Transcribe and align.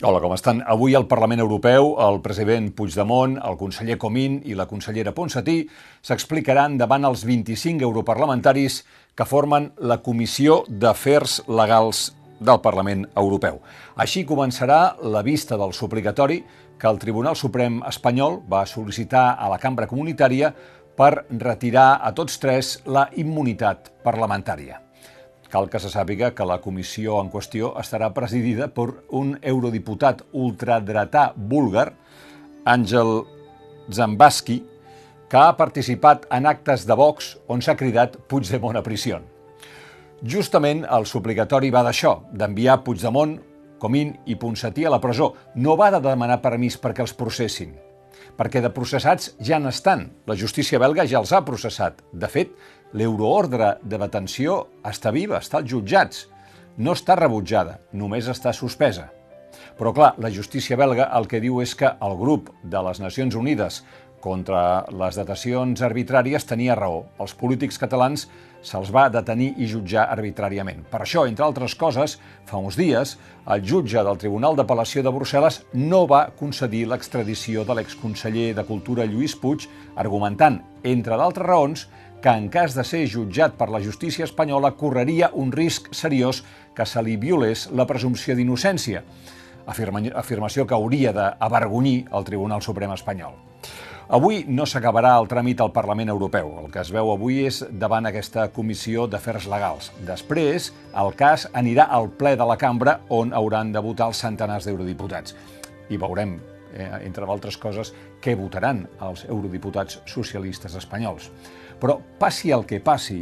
Hola, 0.00 0.18
com 0.18 0.32
estan? 0.32 0.62
Avui 0.66 0.94
al 0.96 1.04
Parlament 1.06 1.42
Europeu 1.44 1.90
el 2.00 2.16
president 2.24 2.70
Puigdemont, 2.72 3.36
el 3.36 3.58
conseller 3.60 3.98
Comín 4.00 4.40
i 4.48 4.56
la 4.58 4.64
consellera 4.66 5.12
Ponsatí 5.12 5.58
s'explicaran 6.00 6.78
davant 6.80 7.04
els 7.04 7.22
25 7.28 7.84
europarlamentaris 7.84 8.80
que 9.14 9.28
formen 9.28 9.70
la 9.78 10.00
Comissió 10.00 10.64
d'Afers 10.66 11.42
Legals 11.46 12.02
del 12.40 12.58
Parlament 12.64 13.06
Europeu. 13.12 13.60
Així 14.00 14.24
començarà 14.26 14.96
la 15.04 15.22
vista 15.22 15.60
del 15.60 15.76
suplicatori 15.76 16.42
que 16.80 16.88
el 16.90 16.98
Tribunal 16.98 17.36
Suprem 17.36 17.82
espanyol 17.86 18.40
va 18.50 18.66
sol·licitar 18.66 19.34
a 19.38 19.52
la 19.52 19.62
cambra 19.62 19.86
comunitària 19.86 20.54
per 20.96 21.26
retirar 21.30 22.00
a 22.02 22.16
tots 22.16 22.42
tres 22.42 22.78
la 22.88 23.10
immunitat 23.14 23.92
parlamentària. 24.02 24.89
Cal 25.50 25.66
que 25.66 25.80
se 25.82 25.90
sàpiga 25.90 26.30
que 26.30 26.46
la 26.46 26.60
comissió 26.62 27.16
en 27.18 27.30
qüestió 27.32 27.72
estarà 27.80 28.12
presidida 28.14 28.68
per 28.70 28.86
un 29.18 29.32
eurodiputat 29.42 30.22
ultradretà 30.30 31.32
búlgar, 31.34 31.88
Àngel 32.64 33.24
Zambaski, 33.90 34.60
que 35.30 35.42
ha 35.42 35.56
participat 35.58 36.28
en 36.30 36.46
actes 36.46 36.86
de 36.86 36.94
Vox 36.94 37.34
on 37.50 37.62
s'ha 37.62 37.74
cridat 37.74 38.16
Puigdemont 38.30 38.78
a 38.78 38.84
prisió. 38.86 39.18
Justament 40.22 40.84
el 40.86 41.06
suplicatori 41.06 41.70
va 41.74 41.82
d'això, 41.82 42.20
d'enviar 42.30 42.82
Puigdemont, 42.86 43.38
Comín 43.80 44.14
i 44.26 44.36
Ponsatí 44.36 44.84
a 44.84 44.90
la 44.92 45.00
presó. 45.00 45.32
No 45.56 45.74
va 45.80 45.90
de 45.90 46.02
demanar 46.04 46.42
permís 46.44 46.76
perquè 46.78 47.02
els 47.02 47.16
processin 47.16 47.72
perquè 48.38 48.62
de 48.64 48.72
processats 48.74 49.34
ja 49.40 49.58
n'estan. 49.60 50.08
La 50.26 50.36
justícia 50.36 50.80
belga 50.82 51.06
ja 51.08 51.20
els 51.20 51.32
ha 51.32 51.44
processat. 51.46 52.02
De 52.12 52.28
fet, 52.28 52.52
l'euroordre 52.92 53.76
de 53.82 54.00
detenció 54.00 54.66
està 54.86 55.12
viva, 55.14 55.38
està 55.38 55.60
als 55.60 55.70
jutjats. 55.70 56.26
No 56.78 56.94
està 56.96 57.16
rebutjada, 57.18 57.80
només 57.92 58.28
està 58.30 58.52
suspesa. 58.56 59.10
Però 59.78 59.92
clar, 59.96 60.14
la 60.22 60.30
justícia 60.30 60.76
belga 60.78 61.08
el 61.16 61.26
que 61.28 61.40
diu 61.42 61.60
és 61.62 61.74
que 61.74 61.88
el 61.90 62.16
grup 62.18 62.50
de 62.62 62.82
les 62.86 63.00
Nacions 63.02 63.36
Unides 63.36 63.82
contra 64.20 64.84
les 64.92 65.16
datacions 65.16 65.80
arbitràries 65.82 66.44
tenia 66.46 66.76
raó. 66.78 67.06
Els 67.20 67.34
polítics 67.34 67.80
catalans 67.80 68.26
se'ls 68.60 68.90
va 68.92 69.08
detenir 69.08 69.54
i 69.56 69.68
jutjar 69.68 70.06
arbitràriament. 70.12 70.82
Per 70.92 71.00
això, 71.00 71.24
entre 71.28 71.46
altres 71.46 71.74
coses, 71.80 72.18
fa 72.46 72.60
uns 72.60 72.76
dies, 72.76 73.16
el 73.48 73.64
jutge 73.64 74.04
del 74.04 74.20
Tribunal 74.20 74.58
d'Apel·lació 74.58 75.02
de 75.02 75.12
Brussel·les 75.14 75.62
no 75.72 76.04
va 76.10 76.26
concedir 76.36 76.84
l'extradició 76.90 77.64
de 77.64 77.78
l'exconseller 77.78 78.52
de 78.54 78.66
Cultura 78.68 79.08
Lluís 79.08 79.34
Puig, 79.40 79.66
argumentant, 79.96 80.60
entre 80.84 81.16
d'altres 81.16 81.48
raons, 81.48 81.88
que 82.20 82.28
en 82.36 82.50
cas 82.52 82.76
de 82.76 82.84
ser 82.84 83.06
jutjat 83.08 83.56
per 83.56 83.70
la 83.72 83.80
justícia 83.80 84.26
espanyola 84.28 84.74
correria 84.76 85.30
un 85.32 85.52
risc 85.52 85.88
seriós 85.96 86.42
que 86.76 86.84
se 86.84 87.00
li 87.02 87.16
violés 87.16 87.70
la 87.72 87.88
presumpció 87.88 88.36
d'innocència, 88.36 89.00
afirmació 89.66 90.66
que 90.66 90.76
hauria 90.76 91.14
d'avergonyir 91.16 92.10
el 92.12 92.28
Tribunal 92.28 92.60
Suprem 92.60 92.92
espanyol. 92.92 93.49
Avui 94.10 94.40
no 94.50 94.64
s'acabarà 94.66 95.12
el 95.20 95.28
tràmit 95.30 95.60
al 95.62 95.68
Parlament 95.70 96.08
Europeu. 96.10 96.48
El 96.58 96.72
que 96.74 96.80
es 96.82 96.88
veu 96.90 97.12
avui 97.12 97.44
és 97.46 97.60
davant 97.78 98.08
aquesta 98.08 98.48
Comissió 98.50 99.04
d'Afers 99.06 99.44
Legals. 99.46 99.92
Després, 100.02 100.72
el 100.98 101.12
cas 101.14 101.44
anirà 101.54 101.84
al 101.94 102.08
ple 102.18 102.32
de 102.34 102.48
la 102.50 102.56
cambra 102.58 102.96
on 103.14 103.30
hauran 103.38 103.70
de 103.70 103.78
votar 103.84 104.08
els 104.10 104.18
centenars 104.24 104.66
d'eurodiputats. 104.66 105.36
I 105.94 105.98
veurem, 106.02 106.32
eh, 106.74 106.88
entre 107.06 107.24
d'altres 107.24 107.56
coses, 107.56 107.92
què 108.20 108.34
votaran 108.34 108.80
els 109.00 109.22
eurodiputats 109.28 110.00
socialistes 110.06 110.74
espanyols. 110.74 111.30
Però 111.78 112.00
passi 112.18 112.50
el 112.50 112.66
que 112.66 112.80
passi, 112.80 113.20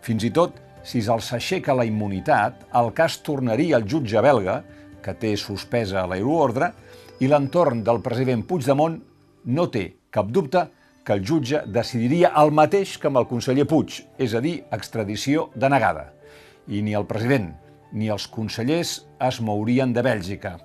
fins 0.00 0.24
i 0.24 0.30
tot 0.30 0.58
si 0.82 1.00
se'ls 1.00 1.30
aixeca 1.32 1.78
la 1.78 1.86
immunitat, 1.86 2.66
el 2.74 2.90
cas 2.92 3.20
tornaria 3.22 3.76
al 3.76 3.86
jutge 3.86 4.20
belga, 4.20 4.64
que 5.00 5.14
té 5.14 5.36
suspesa 5.36 6.08
l'euroordre, 6.08 6.72
i 7.20 7.28
l'entorn 7.28 7.84
del 7.84 8.02
president 8.02 8.42
Puigdemont 8.42 8.98
no 9.44 9.70
té 9.70 9.97
cap 10.10 10.28
dubte 10.32 10.66
que 11.04 11.16
el 11.16 11.24
jutge 11.24 11.62
decidiria 11.66 12.32
el 12.36 12.52
mateix 12.52 12.96
que 13.00 13.08
amb 13.08 13.20
el 13.20 13.26
conseller 13.30 13.64
Puig, 13.68 14.02
és 14.20 14.34
a 14.36 14.42
dir, 14.44 14.58
extradició 14.74 15.48
denegada. 15.56 16.10
I 16.68 16.82
ni 16.84 16.92
el 16.96 17.06
president 17.08 17.52
ni 17.92 18.10
els 18.12 18.26
consellers 18.28 18.98
es 19.24 19.40
mourien 19.40 19.94
de 19.96 20.04
Bèlgica. 20.04 20.58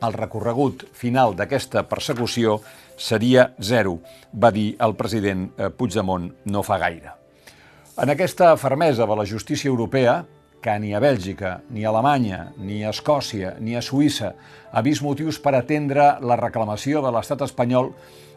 El 0.00 0.14
recorregut 0.14 0.86
final 0.96 1.34
d'aquesta 1.36 1.82
persecució 1.90 2.60
seria 2.96 3.50
zero, 3.60 3.98
va 4.32 4.52
dir 4.54 4.76
el 4.80 4.94
president 4.96 5.48
eh, 5.56 5.68
Puigdemont 5.74 6.30
no 6.46 6.62
fa 6.62 6.78
gaire. 6.80 7.16
En 8.00 8.14
aquesta 8.14 8.54
fermesa 8.56 9.04
de 9.06 9.16
la 9.18 9.26
justícia 9.26 9.68
europea, 9.68 10.22
que 10.60 10.78
ni 10.78 10.94
a 10.94 11.00
Bèlgica, 11.00 11.60
ni 11.70 11.84
a 11.84 11.90
Alemanya, 11.90 12.52
ni 12.58 12.82
a 12.84 12.90
Escòcia, 12.92 13.54
ni 13.60 13.76
a 13.76 13.82
Suïssa 13.82 14.34
ha 14.70 14.82
vist 14.84 15.02
motius 15.02 15.40
per 15.40 15.54
atendre 15.56 16.16
la 16.20 16.36
reclamació 16.36 17.00
de 17.04 17.12
l'estat 17.14 17.46
espanyol, 17.46 17.94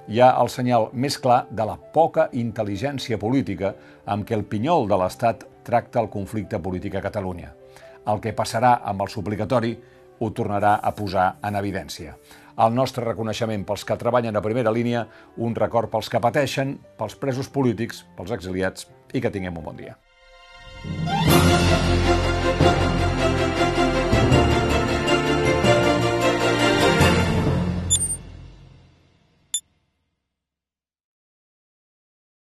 hi 0.08 0.20
ha 0.20 0.34
el 0.42 0.50
senyal 0.52 0.90
més 0.94 1.18
clar 1.20 1.46
de 1.52 1.66
la 1.68 1.78
poca 1.78 2.28
intel·ligència 2.36 3.20
política 3.20 3.74
amb 4.06 4.28
què 4.28 4.36
el 4.36 4.44
pinyol 4.44 4.88
de 4.90 5.00
l'Estat 5.00 5.46
tracta 5.64 6.02
el 6.02 6.10
conflicte 6.12 6.60
polític 6.60 6.98
a 7.00 7.04
Catalunya. 7.06 7.54
El 8.08 8.20
que 8.20 8.36
passarà 8.36 8.82
amb 8.84 9.06
el 9.06 9.12
suplicatori 9.12 9.78
ho 10.20 10.32
tornarà 10.32 10.78
a 10.84 10.92
posar 10.96 11.38
en 11.44 11.56
evidència. 11.56 12.18
El 12.64 12.76
nostre 12.76 13.06
reconeixement 13.06 13.64
pels 13.66 13.86
que 13.88 13.98
treballen 13.98 14.36
a 14.36 14.44
primera 14.46 14.72
línia, 14.72 15.08
un 15.38 15.56
record 15.56 15.90
pels 15.90 16.12
que 16.12 16.22
pateixen, 16.22 16.78
pels 17.00 17.16
presos 17.20 17.50
polítics, 17.50 18.04
pels 18.18 18.36
exiliats 18.36 18.90
i 19.14 19.24
que 19.24 19.32
tinguem 19.32 19.58
un 19.58 19.72
bon 19.72 19.80
dia. 19.80 19.96